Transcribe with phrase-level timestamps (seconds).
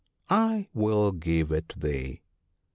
[0.33, 2.23] I will give it thee.